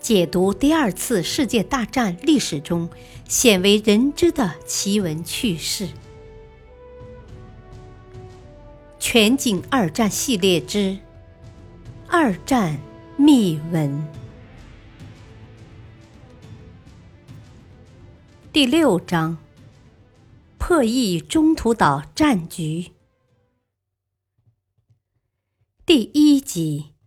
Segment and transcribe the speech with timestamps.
[0.00, 2.88] 解读第二次世界大战历史中
[3.28, 5.88] 鲜为人知的奇闻趣事。
[8.98, 10.78] 全景二战系列之
[12.06, 12.78] 《二战
[13.16, 13.90] 秘闻》
[18.52, 19.38] 第六章：
[20.58, 22.92] 破译中途岛战局。
[25.84, 26.97] 第一集。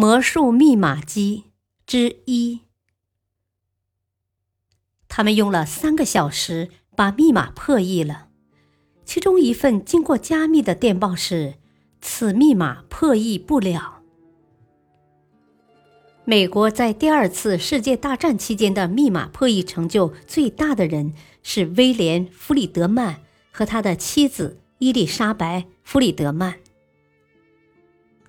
[0.00, 1.46] 魔术密码机
[1.84, 2.60] 之一，
[5.08, 8.28] 他们用了三个小时把密码破译了。
[9.04, 11.54] 其中一份经过加密的电报是
[12.00, 14.04] ：“此密码破译不了。”
[16.24, 21.12] 美国在第二次世界大战期间的密码破译成就最大的人
[21.42, 26.60] 是威廉·弗里德曼和他的妻子伊丽莎白·弗里德曼。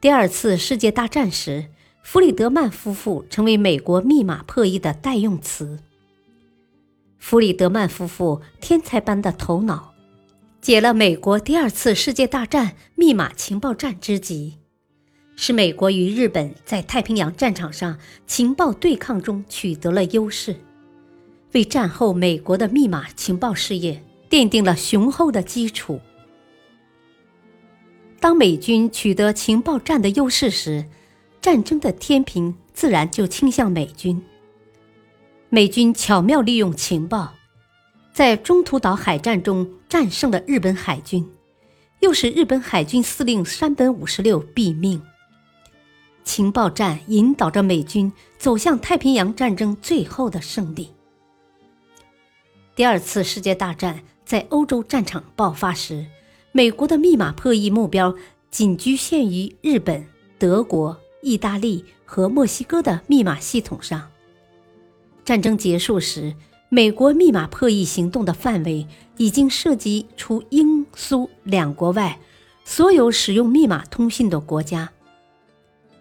[0.02, 1.66] 第二次世界大战时，
[2.04, 5.78] 弗里德曼夫妇成为美国密码破译的代用词。
[7.18, 9.94] 弗里德曼夫妇天才般的头脑，
[10.62, 14.60] 解了美国第二次世界大战密码情报战之急，
[15.36, 20.56] 使美国与日本在太平洋战场上情报对抗中取得了优势，
[21.52, 26.00] 为战后美国的密码情报事业奠定了雄厚的基础。
[28.20, 30.86] 当美军取得情报战的优势时，
[31.42, 34.22] 战争的天平自然就倾向美军。
[35.48, 37.34] 美军巧妙利用情报，
[38.12, 41.26] 在中途岛海战中战胜了日本海军，
[42.02, 45.02] 又使日本海军司令山本五十六毙命。
[46.26, 50.90] 情报战引导着美军走向太平洋战争最后的胜利。
[52.76, 56.06] 第二次世界大战在欧洲战场爆发时。
[56.52, 58.16] 美国的密码破译目标
[58.50, 60.06] 仅局限于日本、
[60.40, 64.10] 德国、意大利和墨西哥的密码系统上。
[65.24, 66.36] 战争结束时，
[66.70, 68.88] 美国密码破译行动的范围
[69.18, 72.20] 已经涉及除英苏两国外
[72.66, 74.92] 所有使用密码通信的国家。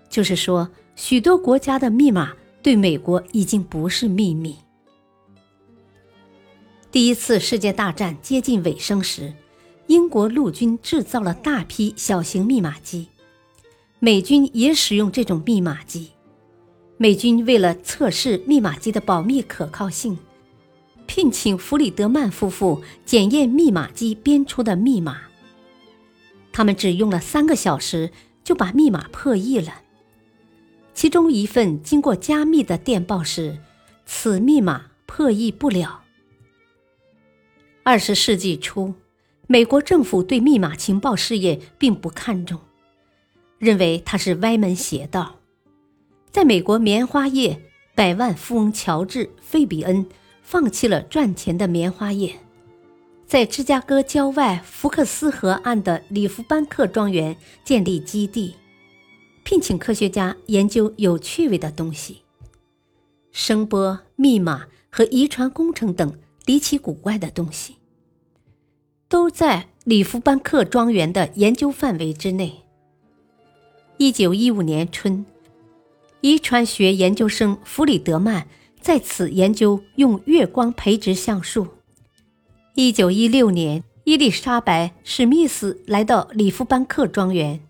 [0.08, 2.32] 就是说，许多国家的密码
[2.62, 4.56] 对美国已经不是秘密。
[6.90, 9.34] 第一次世界大战接近尾声时。
[9.88, 13.08] 英国陆军制造了大批小型密码机，
[14.00, 16.10] 美军也使用这种密码机。
[16.98, 20.18] 美军为了测试密码机的保密可靠性，
[21.06, 25.22] 聘请弗里德曼夫妇检验密码机编出的密码。
[26.52, 28.10] 他们只用了三个小时
[28.44, 29.80] 就把密码破译了。
[30.92, 33.58] 其中一份经过加密的电报是
[34.04, 36.02] ：“此密码破译不了。”
[37.84, 38.92] 二十世纪初。
[39.50, 42.60] 美国政府对密码情报事业并不看重，
[43.58, 45.36] 认为它是歪门邪道。
[46.30, 47.58] 在美国棉花业
[47.94, 50.06] 百万富翁乔治·费比恩
[50.42, 52.38] 放弃了赚钱的棉花业，
[53.26, 57.34] 在芝加哥郊外福克斯河岸的里夫班克庄园
[57.64, 58.54] 建立基地，
[59.44, 62.18] 聘请科学家研究有趣味的东西——
[63.32, 67.77] 声波、密码和遗传工程等离奇古怪的东西。
[69.08, 72.62] 都在里夫班克庄园的研究范围之内。
[73.96, 75.24] 一九一五年春，
[76.20, 78.46] 遗传学研究生弗里德曼
[78.80, 81.68] 在此研究用月光培植橡树。
[82.74, 87.60] 一九一六年，伊丽莎白·史密斯来到里夫班克庄园，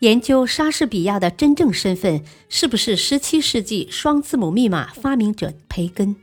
[0.00, 6.16] 研究莎士比亚的真正身份是不是十七世纪双字母密码发明者培根。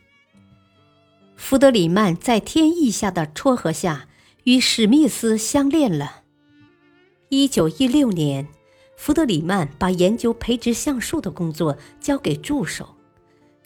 [1.35, 4.07] 弗德里曼在天意下的撮合下。
[4.43, 6.23] 与史密斯相恋了。
[7.29, 8.45] 一九一六年，
[8.97, 12.95] 福德里曼把研究培植橡树的工作交给助手，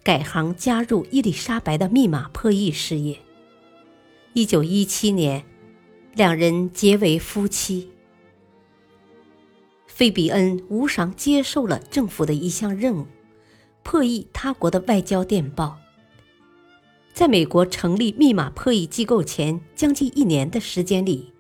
[0.04, 3.18] 改行加入伊丽莎白的密码破译事业。
[4.34, 5.44] 一九一七年，
[6.14, 7.90] 两人结为夫妻。
[9.88, 13.08] 费比恩无偿接受了政府的一项任务，
[13.82, 15.80] 破译他国的外交电报。
[17.18, 21.34] 在美国成立密码破译机构前将近一年的时间里，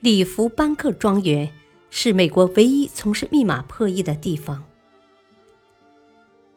[0.00, 1.48] 里弗班克庄园
[1.88, 4.64] 是美国唯一从事密码破译的地方。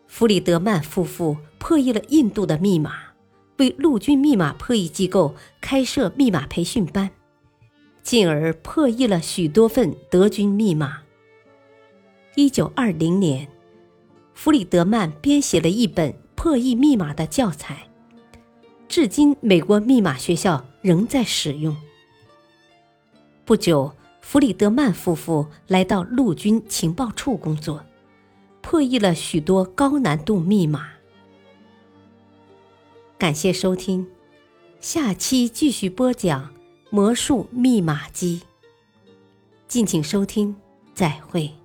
[0.08, 2.96] 弗里德曼夫妇破译了印度的密码，
[3.58, 7.12] 为陆军密码破译机构开设密码培训班，
[8.02, 11.04] 进而破译了许多份德军密码。
[12.34, 13.48] 一九二零年，
[14.34, 17.87] 弗里德曼编写了一本破译密码的教材。
[18.98, 21.78] 至今，美国密码学校仍在使用。
[23.46, 27.86] 不久，弗里德曼夫妇来到陆军情报处工作，
[28.60, 30.90] 破译了许多高难度密码。
[33.20, 34.08] 感谢收听，
[34.80, 36.52] 下期继续播讲
[36.90, 38.42] 魔术密码机。
[39.68, 40.56] 敬请收听，
[40.96, 41.57] 再会。